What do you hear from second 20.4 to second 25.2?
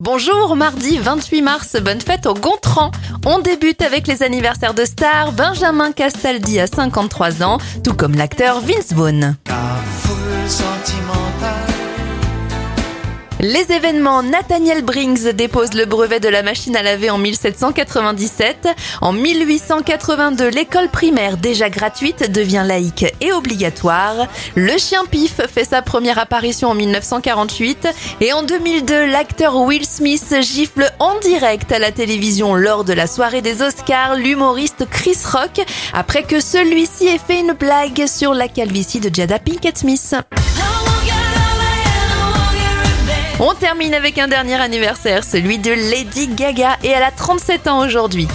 l'école primaire déjà gratuite devient laïque et obligatoire. Le chien